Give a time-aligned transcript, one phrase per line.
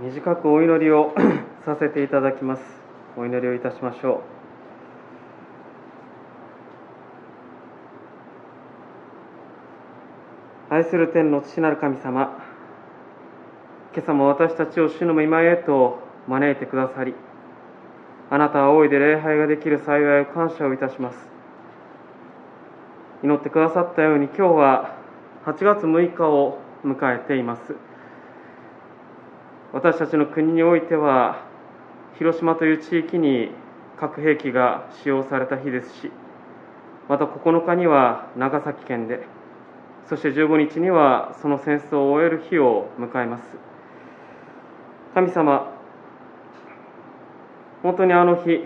[0.00, 1.14] 短くお祈りを
[1.64, 2.62] させていただきます。
[3.16, 4.22] お祈りをいたしましょ
[10.70, 10.74] う。
[10.74, 12.36] 愛する天の父なる神様
[13.94, 17.14] 今朝も私たちを主の御前へと招いてくださり
[18.30, 21.18] あなたは大いで礼拝ができる幸いを感謝をいたします。
[23.22, 24.96] 祈ってくださったように今日は
[25.46, 27.93] 8月6日を迎えています。
[29.74, 31.44] 私たちの国においては
[32.16, 33.50] 広島という地域に
[33.98, 36.12] 核兵器が使用された日ですし
[37.08, 39.26] また9日には長崎県で
[40.08, 43.44] そして15日にはその戦争を終える日を迎えます。
[45.14, 45.72] 神様
[47.82, 48.60] 本当にあの日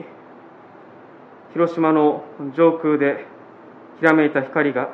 [1.55, 3.25] 広島の上空で
[3.99, 4.91] ひらめいた光が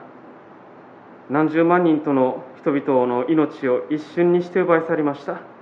[1.28, 5.53] 何十万人との人々の命を一瞬にして奪い去りました。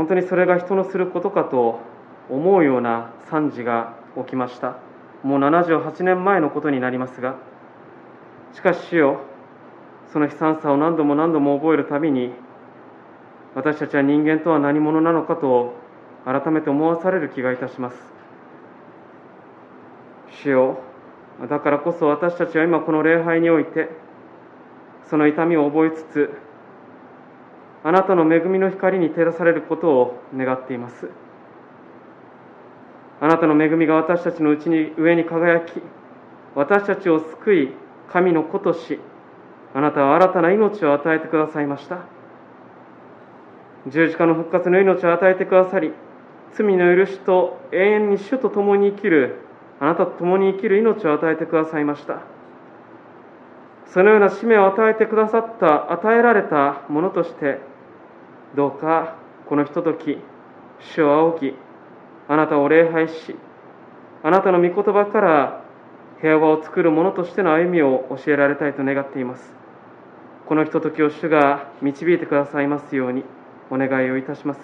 [0.00, 1.78] 本当にそれが人のすることかと
[2.30, 4.78] 思うような惨事が起きました。
[5.22, 7.36] もう78年前のことになりますが
[8.54, 9.20] しかし主よ
[10.10, 12.32] その悲惨さを何度も何度も覚えるたびに
[13.54, 15.74] 私たちは人間とは何者なのかと
[16.24, 17.96] 改めて思わされる気がいたします。
[20.42, 20.78] 主よ
[21.46, 23.90] だからこそ私たちは今この礼拝において
[25.10, 26.49] その痛みを覚えつつ
[27.82, 31.08] あなたの恵みの光に照らされることを願っています。
[33.20, 35.82] あなたの恵みが私たちのうちに上に輝き
[36.54, 37.68] 私たちを救い
[38.10, 38.98] 神の子とし
[39.74, 41.98] あなたは新たな命を与えてくださいました。
[43.86, 45.92] 十字架の復活の命を与えてくださり
[46.52, 49.36] 罪の許しと永遠に主と共に生きる
[49.78, 52.20] あなたと共に生きる命を与えてくださいました。
[53.86, 57.58] そのような使命を与えてくださった与えられたものとして
[58.56, 59.16] どうか
[59.48, 60.18] このひととき
[60.80, 61.56] 主を仰ぎ
[62.28, 63.36] あなたを礼拝し
[64.22, 65.64] あなたの御言葉から
[66.20, 69.54] 平和を作る者としての歩みを教えられたいと願っています。
[70.46, 73.24] このひとときを主が導いてくださいますように
[73.70, 74.60] お願いをいたします。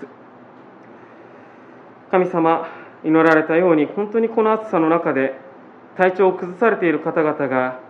[2.11, 2.69] 神様
[3.05, 5.38] 祈られたように本当にこの暑さの中で
[5.97, 7.81] 体調を崩されている方々が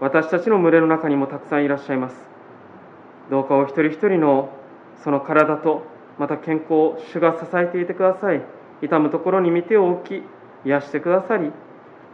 [0.00, 2.16] 私たちの群れの中にもたくさんいらっしゃいます。
[3.30, 4.50] どうかお一人一人の
[5.04, 5.82] その体と
[6.18, 8.42] また健康を主が支えていてください。
[8.82, 10.22] 痛むところに見てを置き
[10.64, 11.52] 癒してくださり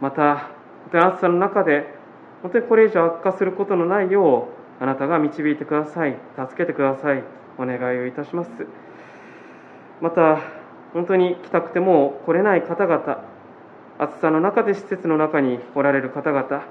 [0.01, 0.49] また本
[0.91, 1.93] 当に暑さの中で
[2.41, 4.49] 本当にこれ以上悪化することのないよ
[4.79, 6.17] うあなたが導いてください。
[6.37, 7.23] 助けてください。
[7.57, 8.51] お願いをいたします。
[10.01, 10.39] また
[10.93, 13.23] 本当に来たくても来れない方々
[13.97, 16.65] 暑さの中で施設の中におられる方々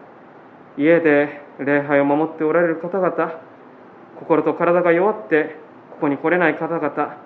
[0.78, 3.40] 家で礼拝を守っておられる方々
[4.20, 5.56] 心と体が弱って
[5.96, 7.16] ここに来れない方々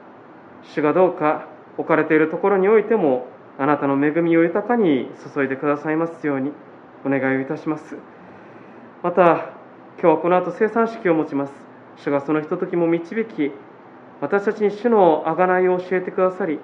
[0.62, 3.26] 主がどうか置かれているところにおいても
[3.58, 6.53] あなたの恵みを豊かに注いでくださいますように
[7.04, 7.97] お願いをいたします。
[9.03, 9.22] また
[10.00, 11.53] 今日はこの後生産式を持ちます。
[11.97, 13.50] 主がそのひとときも導き
[14.20, 16.59] 私たちに主の贖いを教えてくださり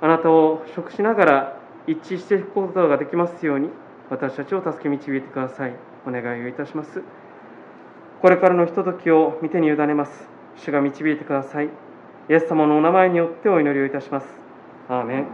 [0.00, 3.68] あなたを食しながら一致していくことができますように
[4.10, 5.74] 私たちを助け導いてください。
[6.04, 7.02] お願いをいたします。
[8.20, 10.41] これからのひとときを見てに委ねます。
[10.56, 11.66] 主が導いてください。
[11.66, 14.26] イエス様のお名前によってお祈りをいたします。
[14.88, 15.26] アーメン。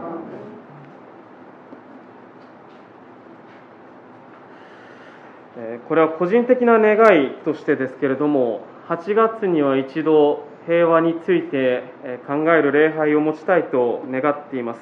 [5.87, 11.83] これは個人的な願いとしてですけれども8月には一度平和について
[12.27, 14.79] 考える礼拝を持ちたいと願っています。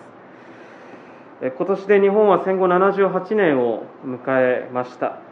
[1.41, 5.26] 今年で日本は戦後78年を迎えました。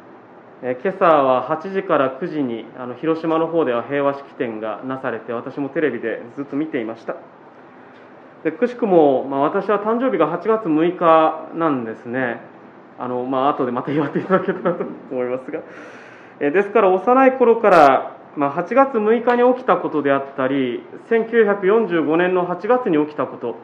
[0.67, 7.17] え今朝は8時から9時にあの広島の方では平和式典がなされて私もテレビでずっと見ていました。
[8.43, 12.41] でくしくも、まあ、私は誕生日が8月6日なんですね。
[12.97, 15.61] あの、まあ後でまた言われていただけたらと思いますが。
[16.39, 23.55] えですから幼い頃から、まあ、8月6日に起きたことであったり1945年の8月に起きたこと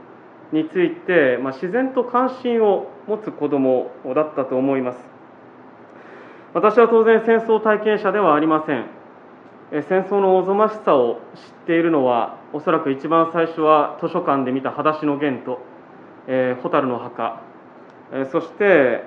[0.53, 5.10] について、まあ、自然と関心を持つ子供だったと思います。
[6.53, 9.01] 私は当然戦争体験者ではありません。
[9.71, 15.59] 戦争のおぞましさを知っているのはおそらく一番最初は図書館で見た「裸足のゲント」
[16.27, 17.39] えー「蛍の墓」
[18.11, 19.05] え、そして、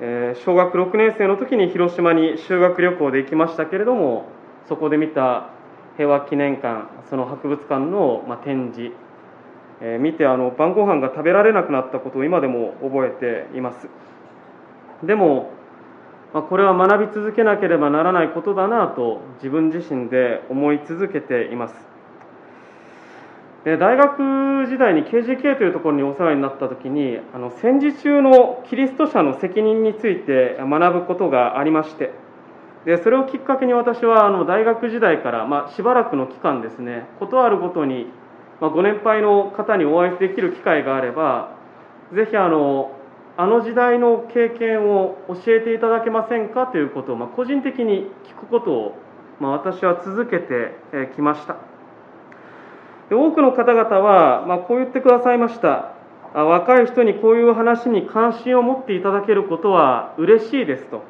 [0.00, 4.26] えー、小学6年生の時に広島に修学旅行で行きましたけれども
[4.68, 5.44] そこで見た
[5.96, 8.94] 平和記念館その博物館の、まあ、展示、
[9.80, 13.88] え見てあの晩ご飯が食べられなくなったことを今でも覚えています。
[15.02, 15.50] でも
[16.32, 21.92] まあ、これは学び続けなければならないことだなと自分自身で思い続けています。
[23.64, 32.10] 大学時代に KGK というところにお世話になった時にあの戦時中のキリスト者の責任について学ぶことがありまして
[32.84, 38.06] でそれをきっかけに私はあの大学時代から、まあ、しばらくの期間ですね事あるごとに、
[38.60, 41.54] まあ、ご年配の方にお会いできる機会があれば
[42.12, 42.90] ぜひあの
[43.36, 48.96] あの時代の経験を教えていただけませんかということを、まあ、個人的に聞くことを、
[49.40, 50.74] まあ、私は続けて
[51.14, 51.56] きました。
[53.10, 55.94] 多くの方々は、まあ、こう言ってくださいました。
[56.34, 61.02] 若い人にこういう話に関心を持っていただけることは嬉しいですと。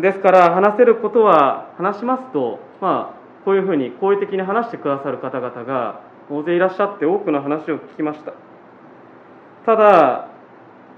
[0.00, 6.00] ですから話せることは話しますと、まあ、こういうふうに好意的に話してくださる方々が
[6.30, 8.32] 大勢いらっしゃって多くの話を聞きました。
[9.66, 10.29] ただ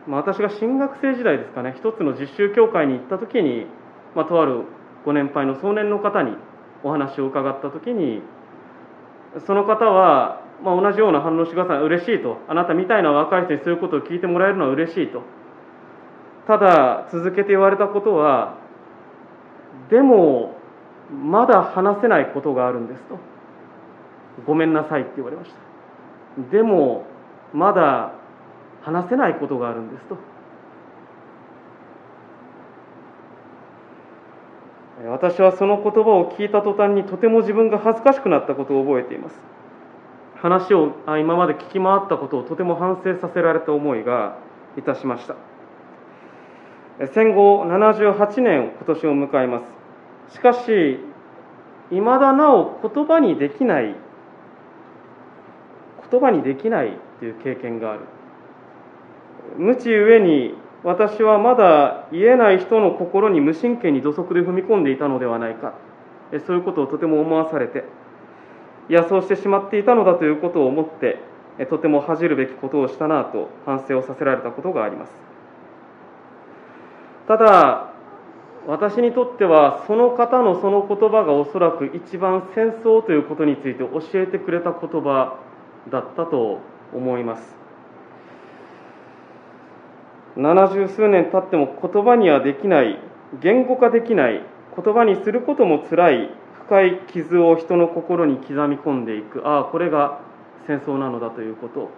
[0.07, 3.67] まあ、私が新学生時代ですかね一つの実習協会に行った時に、
[4.15, 4.65] まあ、とある
[5.05, 6.37] ご年配の壮年の方に
[6.83, 8.23] お話を伺った時に
[9.47, 15.23] その方は、まあ、同じような反応してください嬉しいとあなたみたいな若い人にそういうことを聞いてもらえるのは嬉しいと。
[16.47, 18.59] ただ続けて言われたことは
[19.91, 20.57] でも
[21.11, 23.19] まだ話せないことがあるんですと。
[24.47, 26.51] ごめんなさいって言われました。
[26.51, 27.05] でも
[27.53, 28.15] まだ
[28.83, 30.17] 話せないことがあるんですと。
[35.09, 39.37] 私はその言葉を聞いた途端にとても自分が恥ずかしくなったことを覚えています。
[40.37, 44.39] 話を今まで聞き回ったことをとても反省させられた思いが
[44.77, 45.37] いたしました。
[47.15, 49.63] 戦後78年今年を迎えま
[50.29, 50.35] す。
[50.35, 50.99] しかし
[51.91, 53.95] いまだなお言葉にできない
[56.11, 58.01] 言葉にできないという経験がある。
[59.57, 60.55] 無知ゆえに
[60.85, 65.75] 私はまだ言えない人の心に無神経に土足で踏み込んでいたのではないか。
[66.47, 67.85] そういうことをとても思わされて
[68.89, 71.19] いやそうしてしまっていたのだということを思って
[71.69, 75.13] とても恥じるべきことをしたなと反省をさせられたことがあります。
[77.29, 77.93] ただ
[78.67, 85.39] 私にとってはその方のその言葉がおそらく一番戦争ということについて教えてくれた言葉
[85.91, 86.61] だったと
[86.95, 87.62] 思います。
[90.37, 92.99] 七十数年経っても言葉にはできない
[93.41, 94.43] 言語化できない
[94.75, 96.31] 言葉にすることもつらい
[96.67, 99.47] 深い傷を人の心に刻み込んでいく。
[99.47, 100.21] ああこれが
[100.67, 101.91] 戦争なのだということ。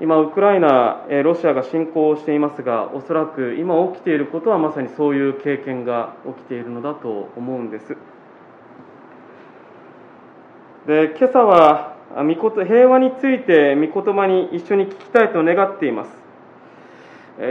[0.00, 7.96] 今ウクライナロシアが侵攻をしていますがおそらく今起きていることはまさにそういう経験が起きているのだと思うんです。
[10.88, 16.21] で今朝は平和について御言葉に一緒に聞きたいと願っています。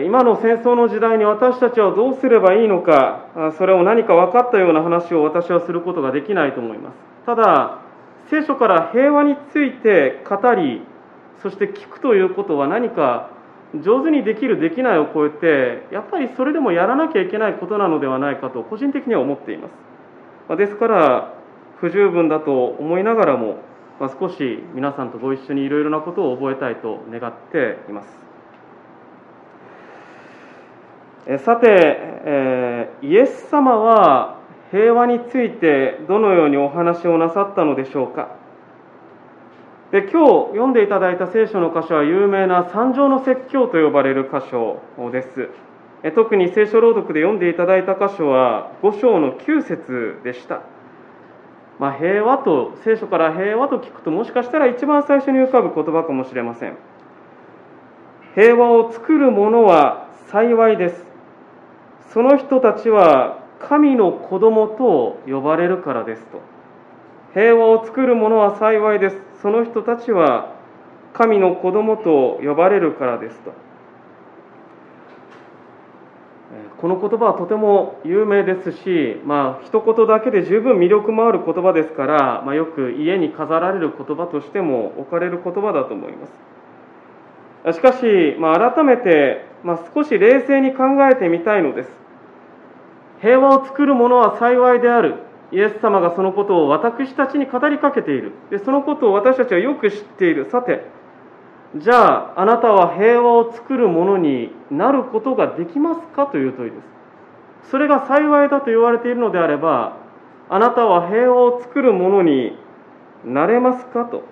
[0.06, 6.96] 今の戦争の時代に私たちはどうすればいいのか、それを何か分かったような話を私はすることができないと思います。
[7.26, 7.80] ただ、
[8.30, 10.82] 聖書から平和について語り、
[11.42, 13.32] そして聞くということは何か
[13.84, 19.68] 上手にできる、できないを超えて、やっぱりそれでもやらなきゃいけないことなのではないかと、個人的には思っていま
[20.50, 20.58] す。
[20.58, 21.34] ですから、
[21.78, 23.58] 不十分だと思いながらも、
[24.20, 28.31] 少し皆さんとご一緒にいろいろなことを覚えたいと願っています。
[31.40, 34.40] さて、えー、イエス様は
[34.72, 38.36] 平和についてどのようにお話をなさったのでしょうか？
[39.92, 44.80] で今日読んでいただいた聖書の箇所は有名な三条の説教と呼ばれる箇所
[45.12, 45.50] です。
[46.16, 50.64] 特に聖書朗読で読んでいただいた箇所は5章の9節でした、
[51.78, 56.78] まあ、平和と聖書から平和と聞くともしかしたら一番最初に浮かぶ言葉かもしれません。
[58.34, 61.11] 平和を作る者は幸いです。
[62.14, 66.42] その人たちは神の子供と呼ばれるからですと。
[67.34, 69.18] 平和を作る者は幸いです。
[69.42, 70.56] その人たちは
[71.14, 73.54] 神の子供と呼ばれるからですと。
[76.80, 87.76] この言葉はとても有名ですし、まあ一言だけで十分魅力もある言葉ですから、まあ、よく家に飾られる言葉としても置かれる言葉だと思います。
[87.78, 92.01] しかし、まあ、改めて、まあ、少し冷静に考えてみたいのです。
[93.22, 95.24] 平和を作る者は幸いである。
[95.52, 98.32] イエス様がそのことを私たちに語りかけている。
[98.50, 100.50] でそのことを私たちはよく知っている。
[100.50, 100.86] さて
[101.76, 106.78] じゃああなたは平和を作る者になることができますかという問いで
[107.64, 107.70] す。
[107.70, 109.98] それが幸いだと言われているのであれば
[110.50, 112.58] あなたは平和を作る者に
[113.24, 114.24] なれますかと。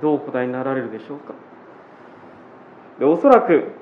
[0.00, 1.34] どうお答えになられるでしょうか。
[3.00, 3.79] でおそらく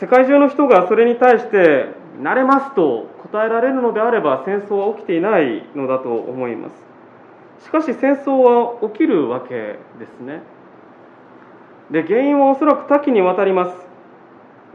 [0.00, 1.88] 世界中の人がそれに対して
[2.20, 7.64] なれますと答えられるのであれば戦争は起きていないのだと思います。
[7.64, 10.42] しかし戦争は起きるわけですね。
[11.90, 13.88] で原因はおそらく多岐にわたります。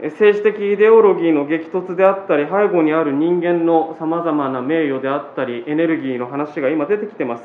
[0.00, 7.44] 政治的イデオロギーの激突であったり背後にある人間のさまざまな名誉であったりエネルギーの話が今出てきてます。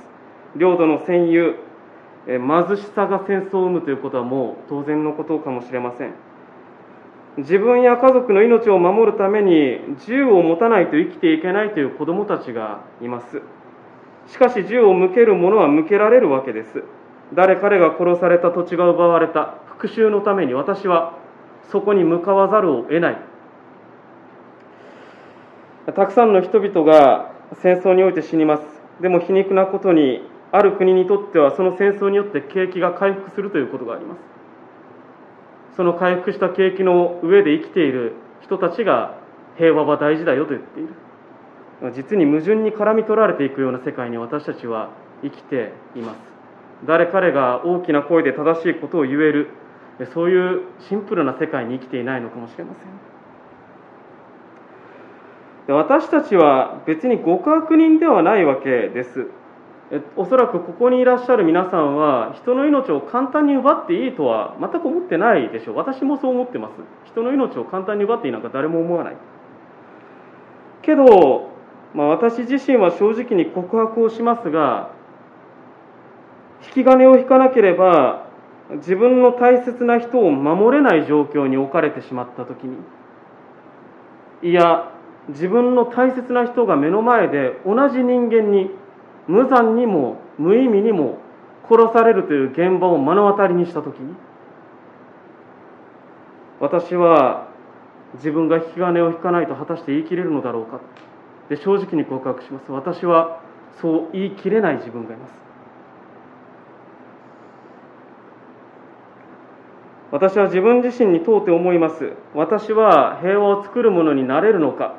[0.55, 1.55] 領土の占有
[2.25, 6.28] 貧しさが戦争を生むということはもう当然のことかもしれません。
[7.39, 13.41] 自分や家族の命を守るために銃を持たないと生きていけないという子どもたちがいます。
[14.27, 16.83] しかし銃を向ける者は向けられるわけです。
[17.33, 19.55] 誰彼が殺された土地が奪われた。
[19.67, 21.17] 復讐のために私は
[21.71, 23.17] そこに向かわざるを得ない。
[25.85, 27.31] たくさんの人々が
[27.61, 28.63] 戦争において死にます。
[29.01, 34.28] でも皮肉なことにある国にとってはその戦争によって景気が回復するということがあります。
[35.79, 39.17] その回復した景気の上で生きている人たちが
[39.55, 40.89] 平和は大事だよと言っている。
[41.93, 44.89] 実に矛盾に絡み取られていくような世界に私たちは
[45.23, 46.17] 生きています。
[46.85, 49.51] 誰彼が大きな声で正しいことを言える。
[50.13, 52.73] そういうシンプルな世界に生きていないのかもしれま
[55.67, 55.77] せん。
[55.77, 59.27] 私たちは別に極悪人ではないわけです。
[60.15, 65.75] おそらくここにいらっしゃる皆さんは人の命を簡単に奪っていいとは全く思ってないでしょう。
[65.77, 66.73] 私もそう思ってます。
[67.05, 69.17] 人の命を簡単に奪っていいなんか誰も思わない。
[70.83, 71.49] けど、
[71.93, 74.91] まあ、私自身は正直に告白をしますが
[76.67, 78.27] 引き金を引かなければ
[78.77, 82.77] 自分の大切な人を守れない状況に置かれてしまった時に
[84.41, 84.91] いや
[85.29, 88.71] 自分の大切な人が目の前で同じ人間に
[89.29, 91.19] 無残にも無意味にも
[91.69, 94.15] 殺されるという現場を目の当たりにした時に
[96.59, 97.47] 私は
[98.15, 100.81] 自分が引き金を引かないと果たして言い切れるのだろうか。
[101.47, 102.71] で正直に告白します。
[102.71, 103.39] 私は
[103.79, 105.33] そう言い切れない自分がいます。
[110.11, 112.13] 私は自分自身に問うて思います。
[112.33, 114.95] 私は平和を作るものになれるのか。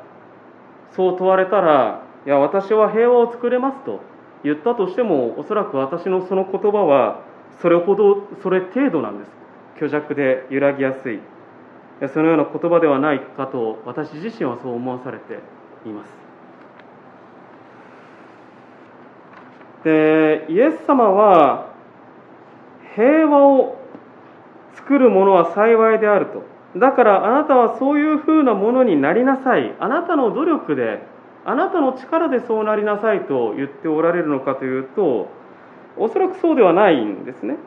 [0.95, 4.10] そう問われたらいや私は平和を作れますと。
[4.43, 7.23] 言ったとしてもおそらく私のその言葉は
[7.61, 9.31] それほどそれ程度なんです。
[9.75, 11.19] 虚弱で揺らぎやすい。
[12.13, 15.39] そのような言葉ではないかと私自身はそう思わされて
[15.85, 16.11] います。
[19.83, 21.71] でイエス様は
[22.95, 23.77] 平和を
[24.73, 26.43] 作るものは幸いであると。
[26.79, 29.75] だからあなたはそういうふうなものになりなさい。
[29.79, 31.03] あなたの努力で
[31.45, 35.29] あなたの力でそうなりなさいと言っておられるのかというと
[35.97, 37.57] おそらくそうではないんですね。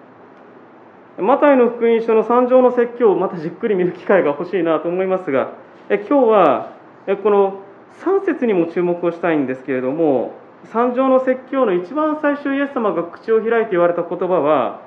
[1.19, 5.53] マタイの福音書の三条の説教をまたじっくり見る機会が欲しいなと思いますが
[5.89, 6.73] え今日は
[7.07, 7.61] えこの
[8.03, 10.33] 3節にも注目をしたいんですけれども
[10.73, 14.81] 三条の説教の一番最初イエス様が口を開いて言われた言葉は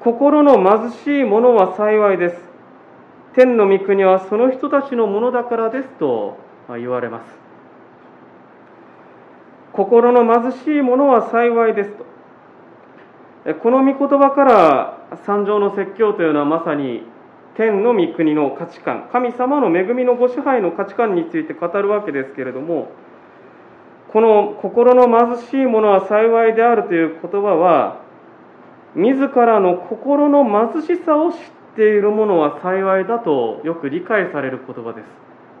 [0.00, 2.36] 心の貧しい者は幸いです。
[3.34, 6.38] 天の御国はその人たちのものだからですと
[6.68, 7.39] 言われます。
[9.72, 12.04] 心の貧しい者は幸いですと。
[13.62, 17.02] この御言葉から三条の説教というのはまさに
[17.54, 22.90] 天の御国の価値観神様の恵みのご支配の価値観について語るわけですけれども
[24.12, 28.02] この心の貧しい者は幸いであるという言葉は
[28.94, 31.38] 自らの心の貧しさを知っ
[31.76, 35.06] ている者は幸いだとよく理解される言葉です。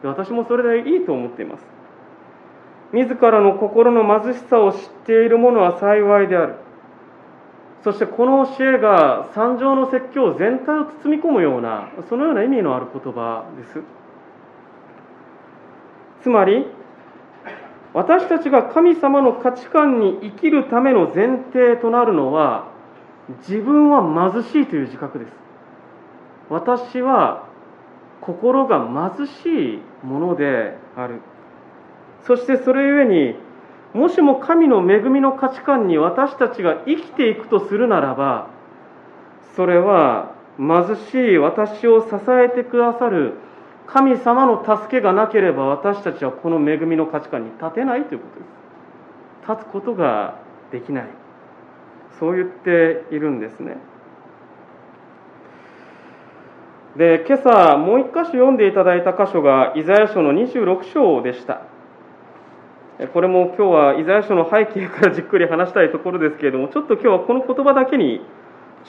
[0.02, 1.79] 私もそれでいいと思っています。
[2.92, 6.56] 自らの心の貧しさを知っている者は幸いである。
[7.82, 13.82] そしてこの教えが三条の説教全体を包み込むようなそのような意味のある言葉です。
[16.22, 16.66] つまり
[17.94, 22.68] 私たちが神様の価値観に生きるための前提となるのは
[23.48, 25.32] 自分は貧しいという自覚です。
[26.50, 27.48] 私は
[28.20, 31.20] 心が貧しいものである。
[32.26, 33.34] そしてそれゆえに
[33.94, 38.48] もしも神の恵みの価値観に私たちが生きていくとするならば
[39.56, 43.34] それは貧しい私を支えてくださる
[43.86, 48.60] 神様の助けがなければ私たちはこの恵みの価値観に立てないということです。
[49.50, 50.36] 立つことが
[50.70, 51.08] できない。
[52.20, 53.78] そう言っているんですね。
[56.96, 61.62] で今朝もう一箇所読んでいただいた箇所がイザヤ書の26章でした。
[63.08, 68.20] これも今日はイザヤ書の背景からじっくり話したいところですけれども、ちょっと今日はこの言葉だけに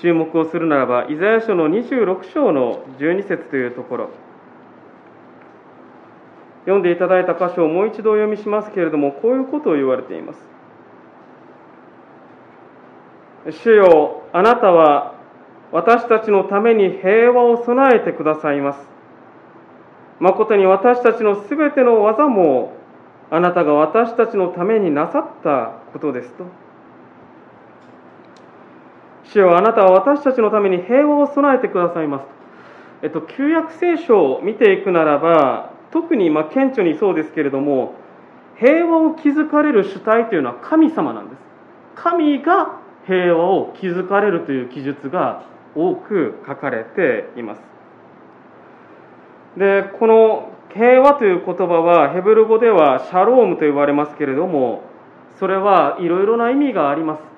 [0.01, 4.09] 注目をするならば、イザヤ書の26章の12節というところ、
[6.65, 10.51] 読んでいただいた箇所をもう一度お読みしますけれども、こういうことを言われています。
[13.49, 15.15] 主よあなたは
[15.71, 18.79] 私たちのために平和を備えてくださいます
[20.19, 22.73] 誠に私たちのすべての技も
[23.31, 26.45] あなたが私たちのためになさったことですと。
[29.23, 32.25] 主よあなたは私たちのために平和を備えてくださいます
[33.01, 37.95] えっと、旧約聖書を見ていくならば特にま顕著にそうですけれども
[38.57, 41.39] 平和を築かれる主体というのは神様なんです。
[41.95, 45.43] 神が平和を築かれるという記述が
[45.75, 47.61] 多く書かれています。
[49.57, 54.83] でこの平和という言葉はヘブル語ではシャロームと呼ばれますけれども
[55.39, 57.31] それはいろいろな意味があります。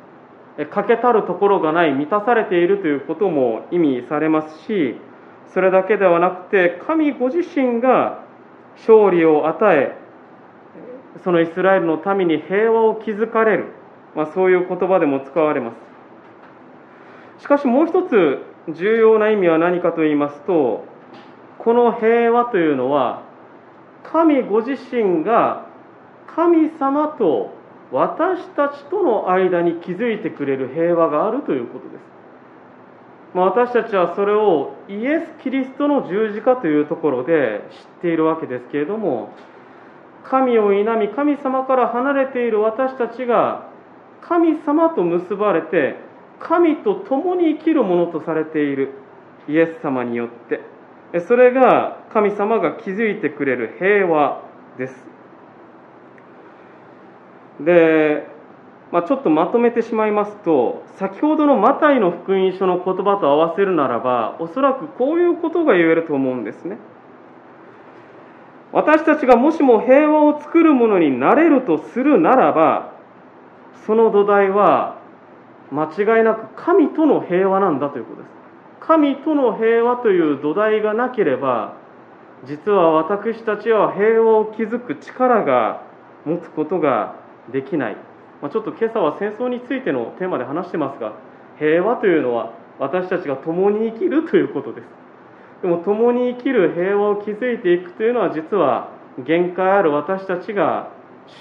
[0.69, 4.95] 欠けたるところがない満たされているということも意味されますし
[5.51, 8.23] それだけではなくて神ご自身が
[8.75, 9.97] 勝利を与え
[11.23, 13.73] そのイスラエルの民に平和を築かれる、
[14.15, 15.71] まあ、そういう言葉でも使われま
[17.39, 17.43] す。
[17.43, 20.85] しかしもう一つ重要な意味は何かと言いますと
[21.63, 23.23] この平和というのは
[24.11, 25.65] 神ご自身が
[26.35, 27.53] 神様と
[27.91, 32.13] 私たちとの間に築いてくれる平和があるということです。
[33.33, 39.33] まあ、私たちはそれをイエス・キリストの十字架というところで知っているわけですけれども
[40.23, 43.69] 神を否み神様から離れている私たちが
[44.21, 45.95] 神様と結ばれて
[46.39, 48.93] 神と共に生きるものとされている
[49.49, 50.72] イエス様によって
[51.19, 54.41] それが神様が築いてくれる平和
[54.77, 54.95] です。
[57.59, 58.33] で
[58.93, 66.77] まあ、ちょっとまとめてしまいますと先ほどのマタイの福音書の言葉と合わせるならばおそらくこういうことが言えると思うんですね。
[68.71, 72.93] 私たちがもしも平和を作るものになれるとするならば
[73.87, 74.99] その土台は
[75.71, 78.32] 間違いなく神との平和なんだということです。
[78.85, 81.75] 神との平和という土台がなければ
[82.45, 85.83] 実は私たちは平和を築く力が
[86.25, 87.15] 持つことが
[87.51, 87.97] できない。
[88.41, 91.13] まあ、ちょっと今朝は戦争についてのテーマで話してますが
[91.57, 94.87] 平和というのは私たちが共に生きるということです。
[95.61, 98.89] でも共に生きる平和を築いていくというのは実は
[99.25, 100.91] 限界ある私たちが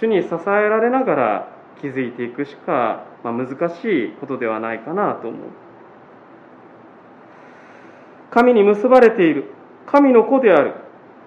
[0.00, 1.48] 主に支えられながら
[1.80, 5.40] 築いていくしか、まあ、難しいことではないかなと思う。
[8.32, 9.44] 神に結ばれている。
[9.86, 10.82] 神の子である。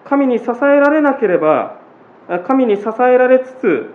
[0.06, 1.80] 神に支えられなければ
[2.48, 3.92] 神に支えられつつ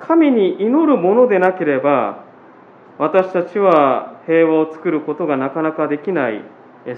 [0.00, 2.24] 神に祈るものでなければ
[2.98, 6.42] 私たちは平和を作ることがなかなかできない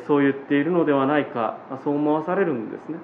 [0.06, 2.98] そう言っているのではないかそう思わされるんですね。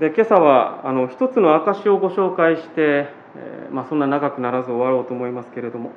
[0.00, 5.92] で今朝はあの一つの証をご紹介して、えまあ、そんな長くならず終わろうと思いますけれども。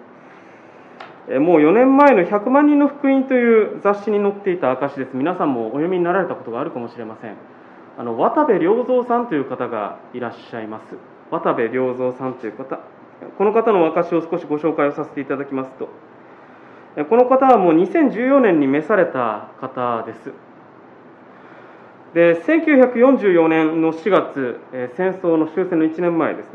[1.38, 5.12] もう4年前の「100万人の福音」という雑誌に載っていた証です。
[5.14, 7.36] 皆さんもお読みになられたことがあるかもしれません。
[8.00, 10.98] あの渡部良三さんという方がいらっしゃいます。
[11.30, 12.80] 渡部良三さんという方
[13.38, 15.90] この方の証を少しご紹介をさせていただきますと。
[17.06, 20.34] この方はもう2014年に召された方です。
[22.16, 24.60] で1944年の4月
[24.96, 26.48] 戦争の終戦の1年前です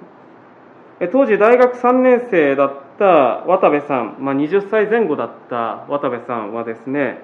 [1.00, 1.08] ね。
[1.12, 7.18] 当時大学3年生だった渡部さん、まあ、20歳前後だった渡部さんはですね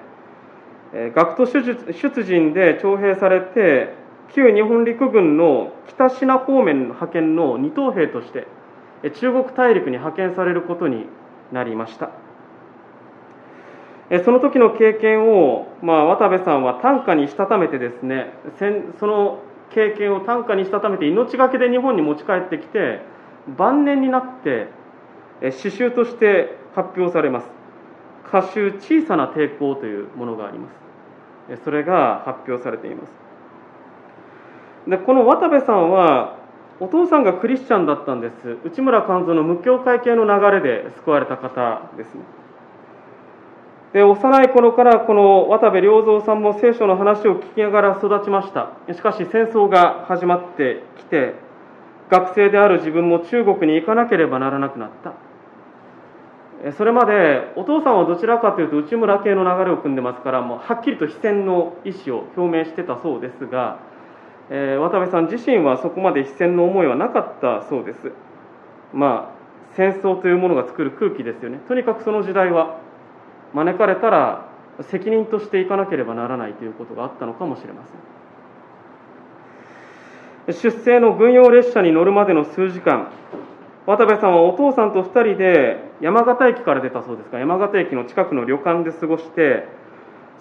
[0.93, 3.95] 学徒出陣で徴兵されて
[4.33, 8.47] 旧日本陸軍の北シナ方面の派遣の二等兵として
[9.15, 11.05] 中国大陸に派遣されることに
[11.51, 12.11] なりました。
[14.25, 18.33] その時の経験を、まあ、渡部さんは短歌にしたためてですね
[18.99, 19.39] その
[19.73, 22.99] 経験を短歌にしたためて命がけで日本に持ち帰ってきて
[23.57, 24.67] 晩年になって
[25.49, 27.49] 詩集として発表されます。
[28.27, 31.63] 歌集「小さな抵抗」というものがあります。
[31.63, 33.13] それが発表されています。
[34.87, 36.37] でこの渡部さんは
[36.79, 38.57] お父さんがクリスチャンだったんです。
[38.63, 42.21] 内村勘三の無教会系の流れで救われた方ですね。
[43.93, 48.69] で幼い頃からこの渡部良三さんも聖書の話を聞きながら育ちました。
[48.93, 51.35] しかし戦争が始まってきて
[52.09, 55.13] 学生である自分も中国に行かなければならなくなった。
[56.77, 63.79] それまでお父さんはどちらかというと内村系の流れを組んでますからもうはっきりと非戦の意思を表明してたそうですが
[64.53, 68.11] えー、渡部さん自身はそこまで非戦の思いはなかったそうです。
[68.93, 69.41] まあ
[69.77, 71.59] 戦争というものが作る空気ですよね。
[71.69, 72.77] とにかくその時代は
[73.53, 74.49] 招かれたら
[74.81, 77.81] 責任としていかなければならないということがあったのかもしれま
[80.47, 80.71] せん。
[80.73, 83.07] 出征の軍用列車に乗るまでの数時間、
[83.91, 89.67] 渡部さんはお父さんと2人で山形駅から出たそうですが山形駅の近くの旅館で過ごして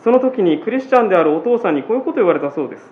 [0.05, 2.91] その時にクリスチャンであるお父さんにこういうことを言われたそうです。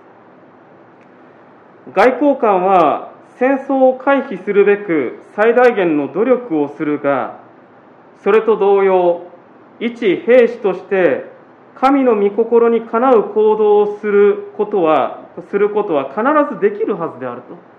[1.95, 7.39] 外交官は戦争を回避するべく最大限の努力をするが
[8.25, 9.31] それと同様
[9.79, 11.25] 一兵士として
[11.77, 16.21] 神の御心にかなう行動をすることはすることは必
[16.53, 17.78] ずできるはずであると。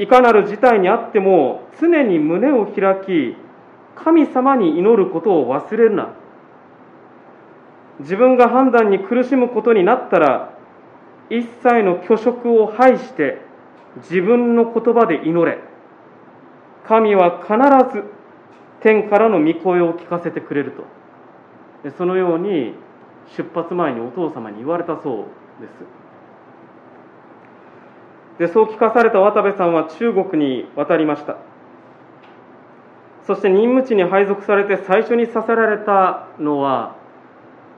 [0.00, 3.36] いかなる事態にあっても常に胸を開き
[3.94, 6.14] 神様に祈ることを忘れるな。
[7.98, 10.54] 自分が判断に苦しむことになったら
[11.28, 13.42] 一切の虚飾を排して
[13.98, 15.58] 自分の言葉で祈れ。
[16.88, 17.52] 神は必
[17.94, 18.04] ず
[18.80, 20.72] 天からの御声を聞かせてくれる
[21.82, 21.90] と。
[21.90, 22.72] そのように
[23.36, 25.26] 出発前にお父様に言われたそ
[25.60, 25.99] うです。
[28.40, 31.36] でそう聞かされた渡部さんは中国に渡りました。
[33.26, 36.96] そして任務地に配属されて最初にさせられたのは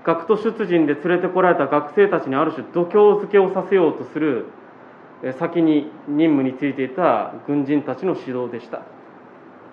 [0.05, 4.46] 学徒出陣で連れてこられた学生たちにある種度胸付けをさせようとする
[5.40, 8.83] 先に任務についていた軍人たちの指導でした。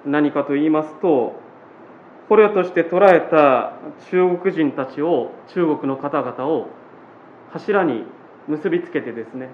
[0.07, 1.39] 何かと言いますと
[2.29, 3.73] 捕虜として捕らえた
[4.09, 6.67] 中国人たちを中国の方々を
[7.51, 8.05] 柱に
[8.47, 9.49] 結びつけてですね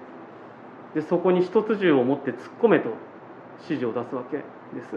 [0.96, 2.88] でそこに一つ銃を持って突っ込めと
[3.68, 4.96] 指示を出すわけです。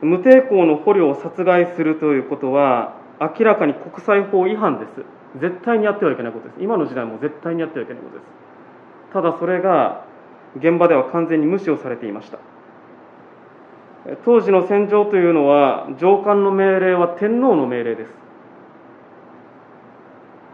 [0.00, 4.92] 無抵抗の捕虜を殺害するということは明らかに国際法違反です。
[5.40, 6.62] 絶対にやってはいけないことです。
[6.62, 8.28] 今の時代も絶対にやってはいけないことです。
[9.12, 10.04] ただそれが
[10.54, 12.38] 現場では完全に無視をされていました。
[14.24, 18.25] 当時の戦場というのは上官の命令は天皇の命令です。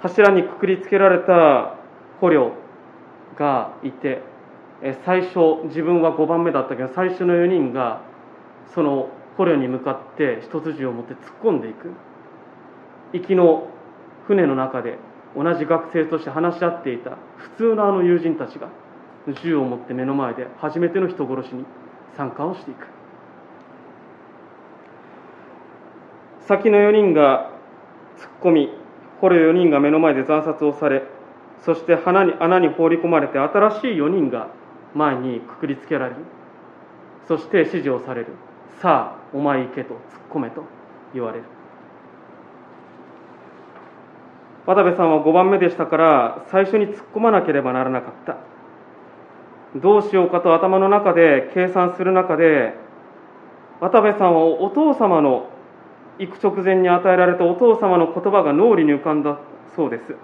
[0.02, 1.76] 柱にくくりつけられた
[2.20, 2.52] 捕虜
[3.38, 4.20] がいて
[5.04, 8.02] 最初自分は5番目だったけど最初の4人が
[8.74, 11.92] その捕虜に向かって一つ銃を持って突っ込んでいく。
[13.12, 13.68] 行きの
[14.26, 14.98] 船の中で
[15.36, 18.68] 同じ学生として話し合っていた普通のあの友人たちが
[19.42, 21.64] 銃を持って目の前で初めての人殺しに
[22.16, 22.86] 参加をしていく。
[26.48, 27.50] 先の4人が
[28.18, 28.81] 突っ込み
[29.22, 31.04] 捕虜4人が目の前で惨殺をされ
[31.64, 34.48] そして穴に穴に放り込まれて新しい4人が
[34.94, 36.16] 前にくくりつけられる
[37.28, 38.26] そして指示をされる。
[38.80, 40.00] さあお前行けと突っ
[40.32, 40.64] 込めと
[41.14, 41.44] 言われる。
[44.66, 48.36] 渡部さんは5番目でしたから最初に突っ込まなければならなかった。
[49.76, 52.74] どうしようかと頭の中で計算する中で
[53.80, 55.48] 渡部さんはお父様の
[56.18, 59.38] 行く直前に与えられたお父様の言葉が脳裏に浮かんだ
[59.74, 60.14] そうです。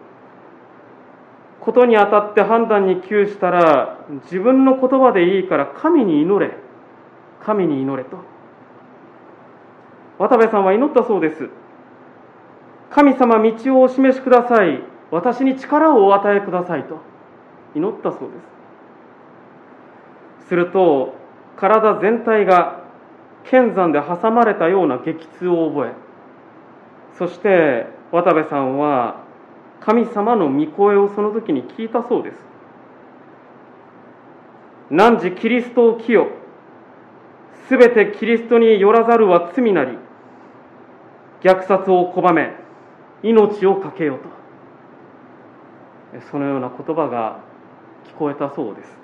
[1.61, 6.57] ことにあたって判断に窮したら自分の言葉でいいから神に祈れ。
[7.45, 8.19] 神に祈れと。
[10.19, 11.49] 渡部さんは祈ったそうです。
[12.91, 14.83] 神様道をお示しください。
[15.11, 17.01] 私に力をお与えくださいと。
[17.75, 18.27] 祈ったそうで
[20.45, 20.49] す。
[20.49, 21.15] すると
[21.57, 22.88] 体全体が
[23.45, 26.09] 剣山で挟まれたような激痛を覚え
[27.19, 29.25] そして渡部さんは
[29.81, 32.37] 神様の御声をその時に聞いたそうです。
[34.91, 36.27] 汝キリストを清
[37.69, 39.99] すべてキリストによらざるは罪なり
[41.43, 42.53] 虐殺を拒め
[43.23, 44.39] 命を懸けよと。
[46.31, 47.41] そのような言葉が
[48.07, 48.98] 聞こえたそうです。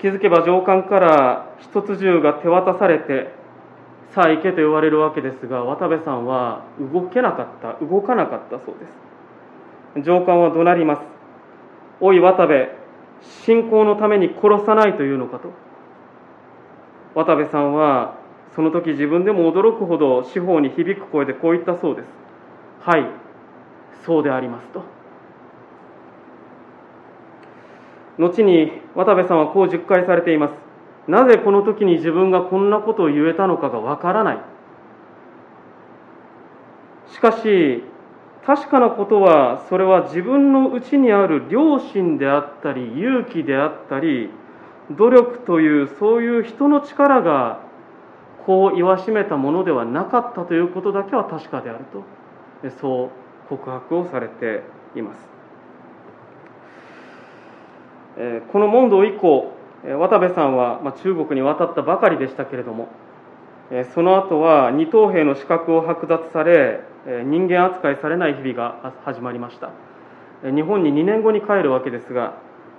[0.00, 3.32] 気づけば上官から一つ銃が手渡されて
[4.14, 8.86] さあ行けと言われるわけですが渡部さんは動けなかった動かなかったそうで
[10.00, 10.04] す。
[10.04, 11.02] 上官は怒鳴ります。
[12.00, 12.68] おい渡部
[13.20, 15.52] 信仰のために殺さないというのかと。
[17.14, 18.16] 渡部さんは
[18.54, 22.06] その時自分でも驚くほど司法に響く声でこう言ったそうです。
[22.80, 23.06] はい
[24.06, 24.97] そうでありますと。
[28.18, 30.54] 後に渡部さんはこう熟会されています。
[31.06, 34.38] なぜこの時に自分がこんなことを言えたのかがわからない。
[37.06, 37.82] しかし
[38.44, 44.30] 確かなことはそれは自分の内にある良心であったり勇気であったり
[44.90, 47.60] 努力というそういう人の力が
[48.46, 53.10] こう言わしめたものではなかったということだけは確かであるとそう
[53.48, 54.62] 告白をされて
[54.96, 55.37] います。
[58.52, 59.52] この問答以降
[59.84, 62.88] 渡部さんは中国に渡ったばかりでしたけれども
[63.94, 69.70] その後は二等兵の資格を剥奪され人間扱いされない日々が始まりました。
[70.42, 72.34] 日本に2年後に帰るわけですが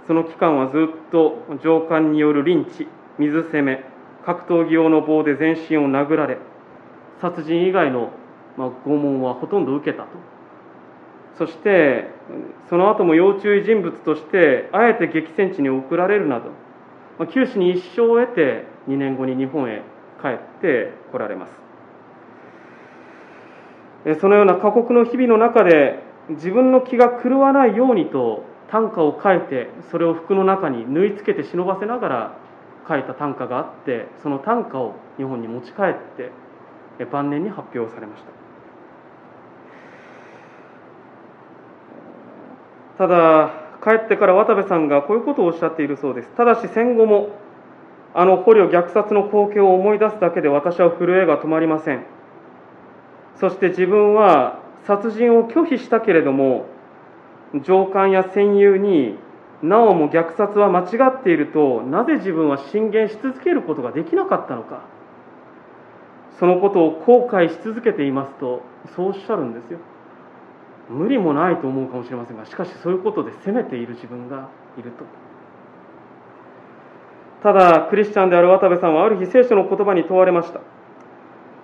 [0.08, 3.84] その期間はずっと上官によるリンチ水攻め
[4.26, 6.38] 格闘技用の棒で全身を殴られ
[7.22, 8.12] 殺人以外の、
[8.58, 10.10] 拷問はほとんど受けたと。
[11.40, 12.10] そして
[12.70, 16.50] その後も要注意人物としてあえて激戦地に送られるなど、
[17.18, 19.82] まあ、九死に一生を得て2年後に日本へ
[20.22, 21.54] 帰ってこられます。
[24.20, 26.00] そのような過酷の日々の中で
[26.30, 32.38] 自分の気が狂わないようにと短歌を書いてそれを服の中に縫い付けて忍ばせながら
[32.88, 35.96] 書いた短歌があってその短歌を日本に持ち帰っ
[36.98, 38.39] て晩年に発表されました。
[43.00, 46.30] ただ帰ってから渡部さんがこういうことをおっしゃっているそうです。
[46.36, 47.30] ただし戦後も
[48.14, 52.06] あの捕虜虐殺の光景を思い出すだけで私は震えが止まりません。
[53.38, 56.66] そして自分は殺人を拒否したけれども
[57.64, 59.18] 上官や戦友に
[59.64, 60.84] なおも虐殺は間違
[61.20, 64.82] っているとなぜ自分は進言し続けることができなかったのか。
[66.38, 68.62] そのことを後悔し続けていますと
[68.96, 69.80] そうおっしゃるんですよ。
[70.90, 75.06] 無理もないと思うかもしれませんがしかしそういうことで責めている自分がいると。
[77.44, 80.60] ただクリスチャンである渡部さんはある日聖書の言葉に問われました。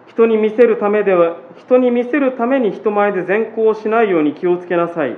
[0.07, 5.17] 人に見せるためでは人に見せるために人前で善行をしないように気をつけなさい。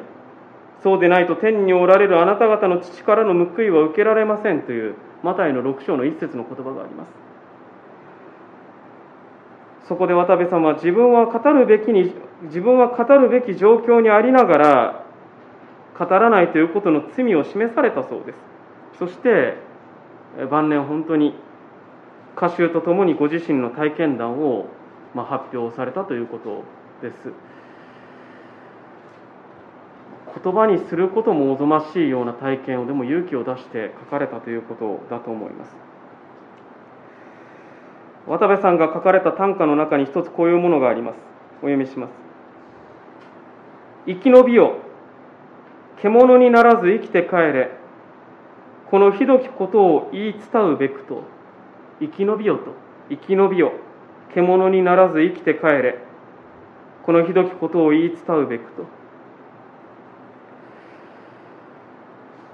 [0.81, 7.26] そうでないと天におられるあなた方の父からの報いは受けられませんというマタイの6章の一節の言葉があります。
[9.87, 15.05] そこで渡部さんは自分は語るべきに自分は語るべき状況にありながら
[15.97, 18.39] 語らないということの罪を示されたそうです。
[18.99, 19.55] そして
[20.51, 21.35] 晩年本当に
[22.35, 24.67] 歌集とともにご自身の体験談を
[25.15, 26.63] ま発表されたということ
[27.01, 27.31] です。
[30.43, 35.75] 言葉にすることもおぞましいような体験をでも勇気を出して書かれたということだと思います。
[38.27, 41.15] 渡部さんが書かれた短歌の中に一つこういうものがあります。
[41.59, 42.11] お読みします。
[44.05, 44.77] 生き延びよ。
[46.01, 47.71] 獣にならず生きて帰れ。
[48.91, 51.23] このひどきことを言い伝うべくと。
[51.99, 52.73] 生き延びよと。
[53.09, 53.71] 生き延びよ。
[54.33, 55.99] 獣にならず生きて帰れ。
[57.05, 58.85] このひどきことを言い伝うべくと。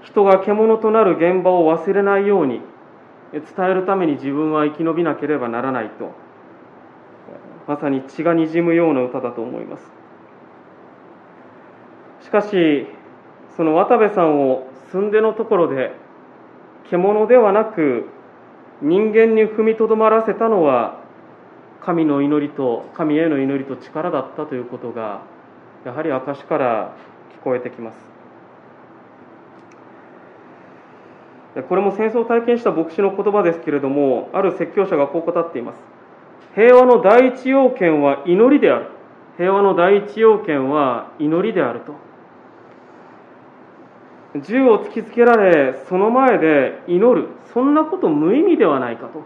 [0.04, 2.62] 人が獣となる現場を忘れないように。
[3.40, 6.12] 伝えるために自分は生き延びなければならないと。
[7.68, 9.92] まさに血がにじむような歌だと思います。
[12.22, 12.88] しかし
[13.56, 15.92] その渡部さんを寸出のところで
[16.90, 18.08] 獣ではなく
[18.82, 21.00] 人間に踏みとどまらせたのは
[21.82, 25.22] 神の祈りと神への祈りと力だったということが
[25.86, 26.96] やはり証から
[27.40, 28.13] 聞こえてきます。
[31.62, 35.80] これも戦争を体験した牧師の言葉ですけれどもある説教者がこう語っています。
[36.56, 38.88] 平和の第一要件は祈りである。
[39.38, 41.94] 平和の第一要件は祈りであると。
[44.42, 47.30] 銃を突きつけられその前で祈る。
[47.54, 49.24] そんなこと無意味ではないかと。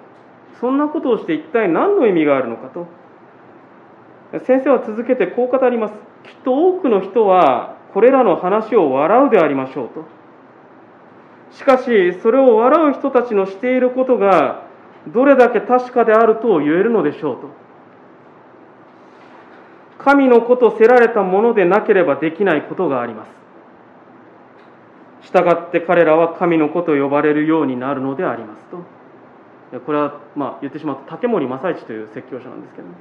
[0.60, 2.88] そんなことをして一体何の意味があるのかと。
[4.46, 5.94] 先生は続けてこう語ります。
[6.24, 10.17] きっと多くの人はこれらの話を笑うでありましょうと。
[11.52, 14.64] しかしそれを笑う人たちのしていることが
[15.08, 17.48] どれだけ確かであると言えるのでしょうと。
[20.00, 23.32] 神の子とせられたものでなければできないことがあります。
[25.22, 28.78] 従って彼らは神の子と呼ばれるようになるのでありますと。
[29.80, 32.94] これはまあ言ってしまうと竹森正一という説教者なんですけども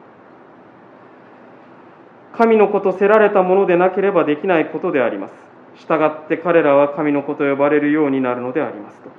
[2.37, 5.46] 神の子とせられたものでなければできないことであります。
[5.77, 9.11] 従って彼らは神の子と呼ばれるようになるのでありますと。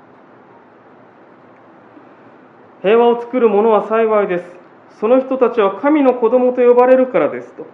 [2.82, 4.56] 平和を作る者は幸いです。
[5.00, 7.66] その人たちは神の子供と呼ばれるからですと。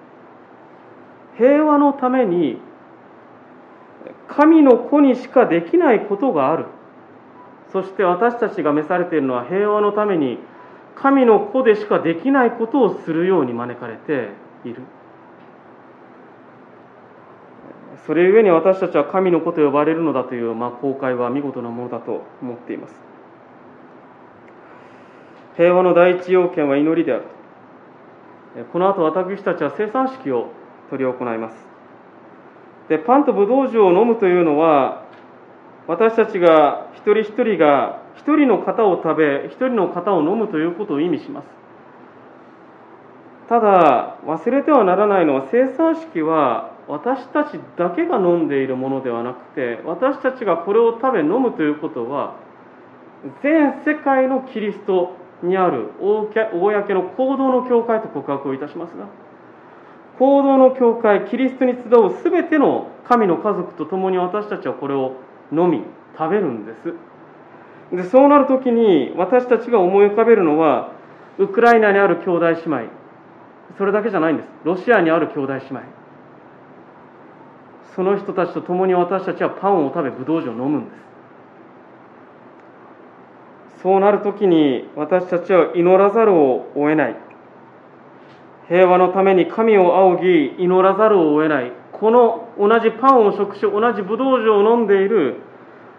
[1.37, 2.59] 平和のために
[4.27, 6.65] 神の子にしかできないことがある。
[7.71, 10.37] そして私たちが召されているのは平和のために
[10.95, 14.29] 神の子でしかできないことをするように招かれて
[14.65, 14.83] いる。
[18.05, 22.95] それゆえに私たちは神の子と呼ばれるのだという、まあ、公開は見事なものだと思っています。
[25.55, 27.23] 平和の第一要件は祈りである。
[28.71, 30.51] この後私たちは生産式を
[30.91, 31.55] 執り行います。
[32.89, 35.05] でパンとブドウ酒を飲むというのは
[35.87, 41.47] 私たちが一人一人が一人の型を食べ一人の型を飲むということを意味します。
[43.47, 52.35] ただ忘れてはならないのは生産式は私たちだけが飲んでいるものではなくて私たちがこれを食べ飲むということは
[53.41, 59.07] 全世界のキリストにある公の行動の教会と告白をいたしますが
[60.19, 65.15] 行動の教会キリストに集う全ての神の家族と共に私たちはこれを
[65.51, 65.81] 飲み
[66.17, 66.93] 食べるんです。
[67.95, 70.91] でそうなる時に私たちが思い浮かべるのは
[71.37, 72.85] ウクライナにある兄弟姉妹。
[73.77, 74.49] それだけじゃないんです。
[74.63, 76.02] ロシアにある兄弟姉妹。
[77.95, 81.03] その人たちと共に私たちはパンを食べブドウ酒を飲むんです。
[83.83, 87.15] そうなるときに私たちは祈らざるを得ない。
[88.69, 91.71] 平和のために神を仰ぎ祈らざるを得ない。
[91.91, 95.41] この同じパンを食し同じブドウ酒を飲んでいる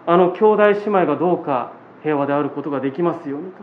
[0.05, 3.57] あの兄弟姉妹がどうか平和であることができますようにと。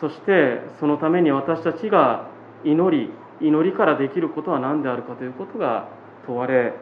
[0.00, 2.28] そしてそのために私たちが
[2.64, 3.10] 祈り
[3.40, 5.88] 祈りからできることは何であるかということが
[6.28, 6.72] 問われる。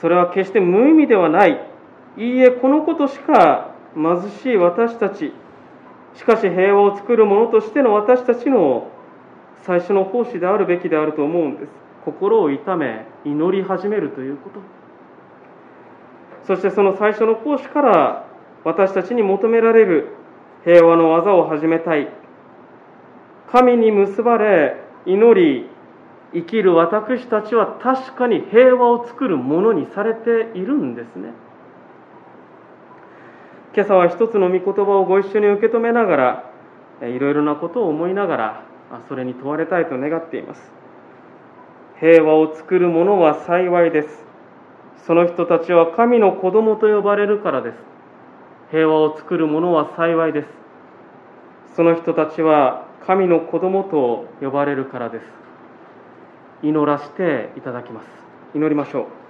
[0.00, 1.66] それは決して無意味ではない。
[2.18, 5.32] いいえこのことしか貧しい私たち。
[6.14, 8.90] しかし平和を作る者としての私たちの
[9.62, 11.68] 最初の奉仕であるべきであると思うんです。
[12.04, 14.60] 心を痛め祈り始めるということ。
[16.46, 18.26] そしてその最初の奉仕から
[18.64, 20.16] 私たちに求められる。
[20.64, 22.08] 平和の技を始めたい。
[23.50, 25.68] 神に結ばれ祈り
[26.34, 31.32] 生きる私たちは確かに平和を作るものにされているんですね。
[33.74, 36.16] 今朝は一つの御言葉をご一緒に受け止めなが
[37.02, 38.64] らいろいろなことを思いながら
[39.08, 40.72] それに問われたいと願っています。
[41.98, 44.24] 平和を作る者は幸いです。
[45.06, 47.76] その人たちは神の子供と呼ばれるからです。
[48.70, 50.48] 平和を作る者は幸いです。
[51.74, 55.41] その人たちは神の子供と呼ばれるからです。
[56.62, 58.06] 祈らせていただきます。
[58.54, 59.21] 祈りましょう。